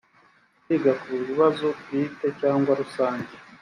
[0.63, 3.33] kwiga ku bibazo bwite cyangwa rusange